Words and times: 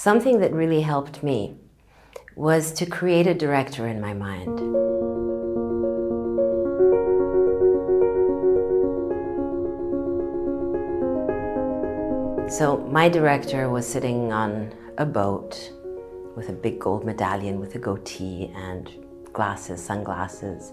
Something 0.00 0.38
that 0.40 0.54
really 0.54 0.80
helped 0.80 1.22
me 1.22 1.58
was 2.34 2.72
to 2.72 2.86
create 2.86 3.26
a 3.26 3.34
director 3.34 3.86
in 3.86 4.00
my 4.00 4.14
mind. 4.14 4.58
So, 12.50 12.78
my 12.90 13.10
director 13.10 13.68
was 13.68 13.86
sitting 13.86 14.32
on 14.32 14.72
a 14.96 15.04
boat 15.04 15.70
with 16.34 16.48
a 16.48 16.54
big 16.54 16.78
gold 16.80 17.04
medallion 17.04 17.60
with 17.60 17.74
a 17.74 17.78
goatee 17.78 18.50
and 18.56 18.90
glasses, 19.34 19.84
sunglasses. 19.84 20.72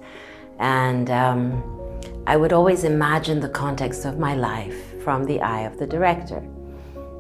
And 0.60 1.10
um, 1.10 1.92
I 2.26 2.38
would 2.38 2.54
always 2.54 2.86
imagine 2.86 3.42
the 3.42 3.50
context 3.50 4.06
of 4.06 4.18
my 4.18 4.36
life 4.36 5.04
from 5.04 5.26
the 5.26 5.42
eye 5.42 5.64
of 5.64 5.78
the 5.80 5.86
director. 5.86 6.42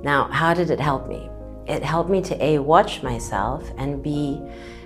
Now, 0.04 0.30
how 0.32 0.54
did 0.54 0.70
it 0.70 0.80
help 0.80 1.10
me? 1.10 1.30
It 1.68 1.84
helped 1.84 2.09
me 2.09 2.21
to 2.21 2.43
A, 2.43 2.59
watch 2.59 3.04
myself, 3.04 3.70
and 3.77 4.02
B, 4.02 4.41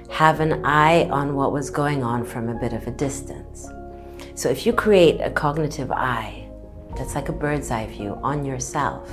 have 0.09 0.39
an 0.39 0.65
eye 0.65 1.07
on 1.09 1.35
what 1.35 1.51
was 1.51 1.69
going 1.69 2.03
on 2.03 2.25
from 2.25 2.49
a 2.49 2.59
bit 2.59 2.73
of 2.73 2.87
a 2.87 2.91
distance. 2.91 3.69
So 4.33 4.49
if 4.49 4.65
you 4.65 4.73
create 4.73 5.21
a 5.21 5.29
cognitive 5.29 5.91
eye, 5.91 6.49
that's 6.97 7.15
like 7.15 7.29
a 7.29 7.33
bird's 7.33 7.71
eye 7.71 7.85
view 7.85 8.19
on 8.23 8.43
yourself, 8.43 9.09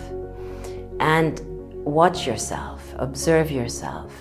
and 0.98 1.40
watch 1.84 2.26
yourself, 2.26 2.95
observe 2.96 3.50
yourself, 3.50 4.12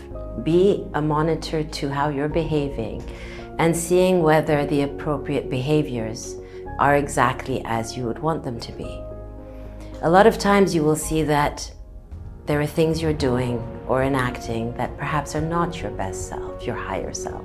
be 0.43 0.85
a 0.93 1.01
monitor 1.01 1.63
to 1.63 1.89
how 1.89 2.09
you're 2.09 2.29
behaving, 2.29 3.03
and 3.59 3.75
seeing 3.75 4.21
whether 4.21 4.65
the 4.65 4.81
appropriate 4.81 5.49
behaviors 5.49 6.35
are 6.79 6.97
exactly 6.97 7.63
as 7.65 7.97
you 7.97 8.05
would 8.05 8.19
want 8.19 8.43
them 8.43 8.59
to 8.59 8.71
be. 8.73 9.01
A 10.03 10.09
lot 10.09 10.27
of 10.27 10.37
times 10.37 10.75
you 10.75 10.83
will 10.83 10.95
see 10.95 11.23
that 11.23 11.71
there 12.47 12.61
are 12.61 12.65
things 12.65 13.01
you're 13.01 13.13
doing 13.13 13.59
or 13.87 14.03
enacting 14.03 14.73
that 14.77 14.97
perhaps 14.97 15.35
are 15.35 15.41
not 15.41 15.81
your 15.81 15.91
best 15.91 16.29
self, 16.29 16.65
your 16.65 16.75
higher 16.75 17.13
self. 17.13 17.43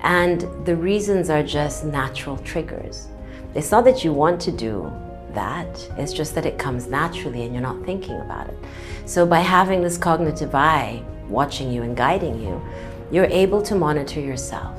And 0.00 0.40
the 0.66 0.76
reasons 0.76 1.30
are 1.30 1.42
just 1.42 1.84
natural 1.84 2.36
triggers. 2.38 3.06
It's 3.54 3.70
not 3.70 3.84
that 3.84 4.04
you 4.04 4.12
want 4.12 4.40
to 4.42 4.52
do 4.52 4.92
that, 5.32 5.90
it's 5.96 6.12
just 6.12 6.34
that 6.34 6.44
it 6.44 6.58
comes 6.58 6.88
naturally 6.88 7.44
and 7.44 7.52
you're 7.52 7.62
not 7.62 7.84
thinking 7.84 8.20
about 8.20 8.48
it. 8.48 8.58
So, 9.04 9.24
by 9.24 9.40
having 9.40 9.82
this 9.82 9.96
cognitive 9.96 10.54
eye 10.54 11.02
watching 11.28 11.70
you 11.70 11.82
and 11.82 11.96
guiding 11.96 12.40
you, 12.42 12.60
you're 13.10 13.26
able 13.26 13.62
to 13.62 13.74
monitor 13.74 14.20
yourself 14.20 14.78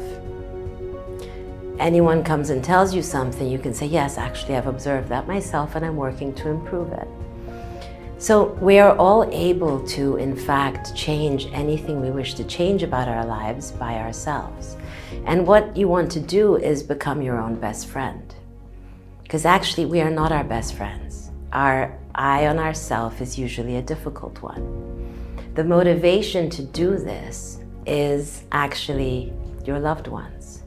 anyone 1.79 2.23
comes 2.23 2.49
and 2.49 2.63
tells 2.63 2.93
you 2.95 3.01
something, 3.03 3.47
you 3.47 3.59
can 3.59 3.71
say, 3.73 3.85
Yes, 3.85 4.17
actually, 4.17 4.55
I've 4.55 4.67
observed 4.67 5.09
that 5.09 5.27
myself 5.27 5.75
and 5.75 5.85
I'm 5.85 5.95
working 5.95 6.33
to 6.35 6.49
improve 6.49 6.91
it. 6.91 7.07
So, 8.19 8.45
we 8.61 8.79
are 8.79 8.95
all 8.97 9.29
able 9.31 9.85
to, 9.89 10.15
in 10.15 10.35
fact, 10.35 10.95
change 10.95 11.45
anything 11.53 12.01
we 12.01 12.09
wish 12.09 12.33
to 12.33 12.43
change 12.43 12.81
about 12.81 13.07
our 13.07 13.23
lives 13.23 13.71
by 13.71 13.95
ourselves. 13.95 14.75
And 15.25 15.45
what 15.45 15.77
you 15.77 15.87
want 15.87 16.11
to 16.13 16.19
do 16.19 16.55
is 16.55 16.81
become 16.81 17.21
your 17.21 17.39
own 17.39 17.55
best 17.55 17.87
friend. 17.87 18.33
Because 19.21 19.45
actually, 19.45 19.85
we 19.85 20.01
are 20.01 20.09
not 20.09 20.31
our 20.31 20.43
best 20.43 20.73
friends. 20.73 21.29
Our 21.53 21.95
eye 22.15 22.47
on 22.47 22.57
ourself 22.57 23.21
is 23.21 23.37
usually 23.37 23.75
a 23.75 23.83
difficult 23.83 24.41
one. 24.41 24.65
The 25.53 25.63
motivation 25.63 26.49
to 26.51 26.63
do 26.63 26.97
this 26.97 27.59
is 27.85 28.43
actually 28.51 29.31
your 29.63 29.79
loved 29.79 30.07
ones 30.07 30.63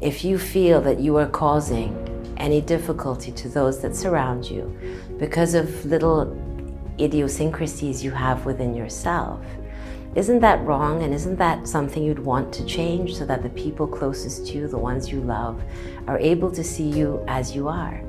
if 0.00 0.24
you 0.24 0.38
feel 0.38 0.80
that 0.82 1.00
you 1.00 1.16
are 1.16 1.26
causing 1.26 1.94
any 2.36 2.60
difficulty 2.60 3.32
to 3.32 3.48
those 3.48 3.80
that 3.80 3.96
surround 3.96 4.50
you 4.50 4.76
because 5.18 5.54
of 5.54 5.84
little 5.84 6.36
idiosyncrasies 6.98 8.02
you 8.02 8.10
have 8.10 8.46
within 8.46 8.74
yourself, 8.74 9.44
isn't 10.14 10.40
that 10.40 10.64
wrong? 10.64 11.02
And 11.02 11.12
isn't 11.12 11.36
that 11.36 11.68
something 11.68 12.02
you'd 12.02 12.18
want 12.18 12.52
to 12.54 12.64
change 12.64 13.16
so 13.16 13.26
that 13.26 13.42
the 13.42 13.50
people 13.50 13.86
closest 13.86 14.46
to 14.46 14.52
you, 14.54 14.68
the 14.68 14.78
ones 14.78 15.10
you 15.10 15.20
love, 15.20 15.62
are 16.06 16.18
able 16.18 16.50
to 16.52 16.64
see 16.64 16.88
you 16.88 17.22
as 17.28 17.54
you 17.54 17.68
are? 17.68 18.00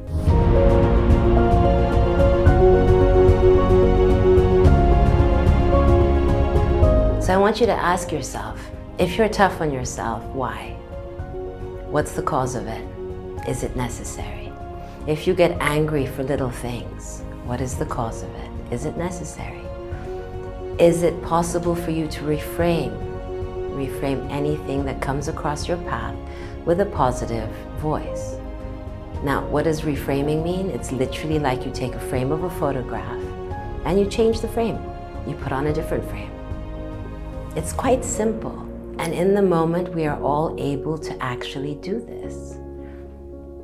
So 7.21 7.33
I 7.33 7.37
want 7.37 7.59
you 7.59 7.65
to 7.65 7.73
ask 7.73 8.09
yourself 8.09 8.57
if 8.97 9.17
you're 9.17 9.27
tough 9.27 9.59
on 9.59 9.71
yourself, 9.71 10.23
why? 10.33 10.69
What's 11.89 12.13
the 12.13 12.21
cause 12.21 12.55
of 12.55 12.67
it? 12.67 12.96
Is 13.47 13.63
it 13.63 13.77
necessary? 13.77 14.51
If 15.07 15.25
you 15.25 15.33
get 15.33 15.55
angry 15.61 16.05
for 16.05 16.21
little 16.21 16.49
things, 16.49 17.23
what 17.45 17.61
is 17.61 17.75
the 17.75 17.85
cause 17.85 18.21
of 18.21 18.29
it? 18.35 18.73
Is 18.73 18.83
it 18.83 18.97
necessary? 18.97 19.61
Is 20.79 21.01
it 21.01 21.21
possible 21.23 21.73
for 21.73 21.91
you 21.91 22.09
to 22.09 22.21
reframe, 22.23 22.91
reframe 23.73 24.29
anything 24.29 24.83
that 24.83 25.01
comes 25.01 25.29
across 25.29 25.65
your 25.65 25.77
path 25.77 26.13
with 26.65 26.81
a 26.81 26.87
positive 26.87 27.49
voice? 27.77 28.35
Now, 29.23 29.47
what 29.47 29.63
does 29.63 29.79
reframing 29.79 30.43
mean? 30.43 30.69
It's 30.69 30.91
literally 30.91 31.39
like 31.39 31.65
you 31.65 31.71
take 31.71 31.95
a 31.95 32.01
frame 32.01 32.33
of 32.33 32.43
a 32.43 32.49
photograph 32.49 33.23
and 33.85 33.97
you 33.97 34.07
change 34.07 34.41
the 34.41 34.49
frame. 34.49 34.77
You 35.25 35.35
put 35.35 35.53
on 35.53 35.67
a 35.67 35.73
different 35.73 36.03
frame. 36.09 36.33
It's 37.55 37.71
quite 37.71 38.03
simple. 38.03 38.59
And 38.99 39.13
in 39.13 39.33
the 39.33 39.41
moment, 39.41 39.95
we 39.95 40.05
are 40.05 40.21
all 40.21 40.53
able 40.59 40.97
to 40.97 41.23
actually 41.23 41.75
do 41.75 42.01
this. 42.01 42.57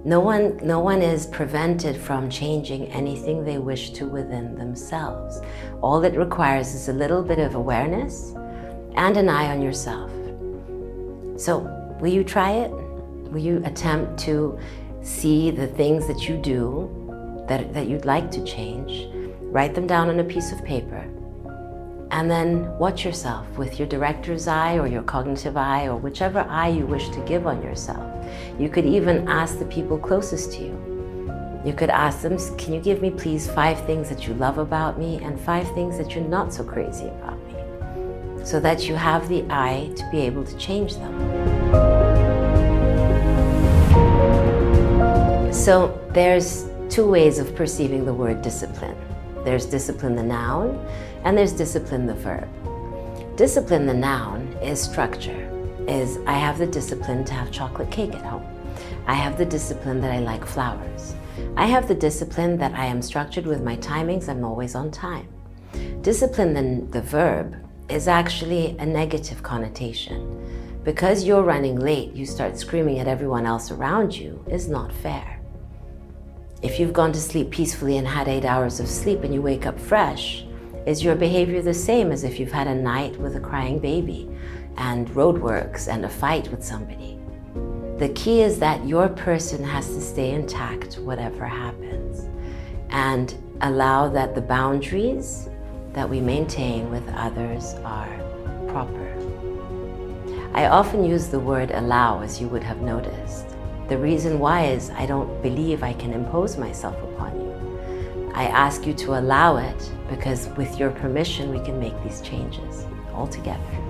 No 0.06 0.20
one, 0.20 0.60
no 0.62 0.82
one 0.82 1.02
is 1.02 1.26
prevented 1.28 1.96
from 1.96 2.30
changing 2.30 2.88
anything 2.88 3.46
they 3.46 3.58
wish 3.58 3.92
to 3.92 4.06
within 4.06 4.56
themselves. 4.56 5.40
All 5.82 6.04
it 6.04 6.18
requires 6.18 6.76
is 6.76 6.90
a 6.90 6.94
little 6.94 7.24
bit 7.24 7.40
of 7.40 7.56
awareness 7.56 8.34
and 8.96 9.16
an 9.16 9.30
eye 9.30 9.48
on 9.48 9.62
yourself. 9.62 10.12
So, 11.40 11.60
will 12.02 12.12
you 12.12 12.26
try 12.26 12.52
it? 12.52 12.72
Will 13.32 13.40
you 13.40 13.62
attempt 13.64 14.20
to 14.26 14.60
see 15.02 15.52
the 15.52 15.68
things 15.68 16.06
that 16.08 16.28
you 16.28 16.36
do 16.36 17.46
that, 17.48 17.74
that 17.74 17.88
you'd 17.88 18.06
like 18.06 18.30
to 18.32 18.44
change? 18.44 19.08
Write 19.42 19.74
them 19.74 19.88
down 19.88 20.10
on 20.10 20.20
a 20.20 20.24
piece 20.26 20.52
of 20.52 20.64
paper 20.66 21.10
and 22.12 22.30
then 22.30 22.78
watch 22.78 23.06
yourself 23.06 23.48
with 23.58 23.80
your 23.80 23.88
director's 23.88 24.48
eye 24.48 24.78
or 24.78 24.86
your 24.86 25.02
cognitive 25.04 25.58
eye 25.58 25.88
or 25.88 25.96
whichever 25.96 26.42
eye 26.50 26.68
you 26.68 26.86
wish 26.86 27.10
to 27.10 27.20
give 27.22 27.48
on 27.48 27.64
yourself. 27.64 28.13
You 28.60 28.70
could 28.70 28.86
even 28.86 29.28
ask 29.28 29.60
the 29.60 29.66
people 29.66 29.98
closest 29.98 30.54
to 30.54 30.64
you. 30.64 31.64
You 31.66 31.74
could 31.74 31.90
ask 31.90 32.22
them, 32.22 32.38
Can 32.58 32.74
you 32.74 32.82
give 32.82 33.02
me, 33.02 33.10
please, 33.10 33.50
five 33.50 33.86
things 33.86 34.10
that 34.10 34.28
you 34.28 34.34
love 34.34 34.58
about 34.58 35.00
me 35.00 35.24
and 35.24 35.40
five 35.40 35.68
things 35.74 35.98
that 35.98 36.14
you're 36.14 36.24
not 36.24 36.54
so 36.54 36.64
crazy 36.64 37.08
about 37.08 37.38
me? 37.48 38.46
So 38.46 38.60
that 38.60 38.90
you 38.90 38.96
have 38.96 39.30
the 39.30 39.46
eye 39.50 39.90
to 39.96 40.10
be 40.12 40.20
able 40.22 40.44
to 40.44 40.58
change 40.58 40.96
them. 40.96 41.14
So 45.54 45.98
there's 46.12 46.66
two 46.90 47.10
ways 47.10 47.40
of 47.40 47.56
perceiving 47.56 48.04
the 48.06 48.14
word 48.14 48.42
discipline. 48.42 48.98
There's 49.46 49.66
discipline 49.66 50.16
the 50.16 50.24
noun, 50.24 50.86
and 51.24 51.38
there's 51.38 51.54
discipline 51.54 52.06
the 52.06 52.14
verb. 52.14 52.48
Discipline 53.38 53.86
the 53.86 53.94
noun 53.94 54.48
is 54.62 54.82
structure, 54.82 55.50
is 55.88 56.18
I 56.26 56.34
have 56.34 56.58
the 56.58 56.68
discipline 56.68 57.24
to 57.26 57.34
have 57.34 57.52
chocolate 57.52 57.92
cake 57.92 58.14
at 58.14 58.26
home. 58.26 58.46
I 59.08 59.14
have 59.14 59.38
the 59.38 59.46
discipline 59.46 60.02
that 60.02 60.12
I 60.12 60.20
like 60.20 60.46
flowers. 60.46 61.16
I 61.56 61.66
have 61.66 61.88
the 61.88 61.96
discipline 61.96 62.58
that 62.58 62.74
I 62.74 62.86
am 62.86 63.02
structured 63.02 63.46
with 63.46 63.62
my 63.62 63.78
timings, 63.78 64.30
I'm 64.30 64.44
always 64.44 64.76
on 64.76 64.92
time. 64.92 65.28
Discipline, 66.02 66.54
the, 66.54 67.00
the 67.00 67.02
verb, 67.02 67.56
is 67.90 68.08
actually 68.08 68.78
a 68.80 68.86
negative 68.86 69.44
connotation. 69.44 70.40
Because 70.84 71.24
you're 71.24 71.44
running 71.44 71.80
late, 71.80 72.14
you 72.14 72.26
start 72.26 72.58
screaming 72.58 73.00
at 73.00 73.08
everyone 73.08 73.46
else 73.46 73.72
around 73.72 74.16
you 74.16 74.44
is 74.50 74.68
not 74.68 74.92
fair. 74.92 75.40
If 76.62 76.80
you've 76.80 76.94
gone 76.94 77.12
to 77.14 77.20
sleep 77.20 77.52
peacefully 77.52 77.98
and 77.98 78.08
had 78.08 78.28
eight 78.28 78.46
hours 78.46 78.80
of 78.80 78.88
sleep 78.88 79.24
and 79.24 79.34
you 79.34 79.42
wake 79.42 79.66
up 79.66 79.80
fresh, 79.80 80.46
is 80.86 81.04
your 81.04 81.16
behavior 81.16 81.62
the 81.62 81.74
same 81.74 82.12
as 82.12 82.24
if 82.24 82.40
you've 82.40 82.52
had 82.52 82.68
a 82.68 82.76
night 82.76 83.18
with 83.18 83.36
a 83.36 83.40
crying 83.40 83.80
baby 83.80 84.30
and 84.78 85.10
roadworks 85.10 85.88
and 85.88 86.06
a 86.06 86.10
fight 86.10 86.50
with 86.50 86.64
somebody? 86.64 87.20
The 87.98 88.10
key 88.10 88.42
is 88.42 88.60
that 88.60 88.86
your 88.88 89.08
person 89.08 89.64
has 89.64 89.88
to 89.88 90.02
stay 90.02 90.32
intact 90.32 90.96
whatever 90.96 91.46
happens 91.46 92.28
and 92.90 93.36
allow 93.62 94.10
that 94.10 94.36
the 94.36 94.42
boundaries 94.42 95.50
that 95.94 96.10
we 96.10 96.20
maintain 96.20 96.90
with 96.92 97.08
others 97.10 97.76
are 97.84 98.10
proper. 98.68 99.14
I 100.56 100.68
often 100.68 101.04
use 101.04 101.28
the 101.28 101.40
word 101.40 101.72
allow, 101.72 102.22
as 102.22 102.40
you 102.40 102.48
would 102.48 102.64
have 102.64 102.82
noticed. 102.82 103.46
The 103.90 103.98
reason 103.98 104.40
why 104.40 104.66
is 104.66 104.90
I 104.92 105.06
don't 105.06 105.42
believe 105.42 105.82
I 105.82 105.94
can 105.94 106.14
impose 106.14 106.58
myself 106.58 106.96
upon 107.04 107.40
you. 107.40 108.32
I 108.34 108.46
ask 108.46 108.86
you 108.86 108.94
to 108.96 109.20
allow 109.20 109.58
it 109.58 109.92
because 110.10 110.50
with 110.58 110.80
your 110.80 110.92
permission, 110.92 111.52
we 111.52 111.64
can 111.66 111.80
make 111.80 112.02
these 112.04 112.22
changes 112.22 112.86
all 113.14 113.28
together. 113.28 113.83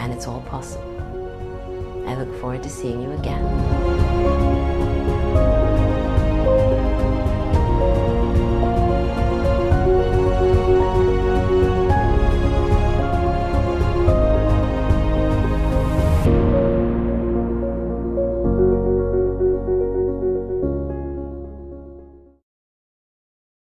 And 0.00 0.12
it's 0.12 0.26
all 0.26 0.40
possible. 0.40 0.88
I 2.08 2.14
look 2.16 2.40
forward 2.40 2.62
to 2.64 2.70
seeing 2.70 3.02
you 3.02 3.12
again. 3.12 4.49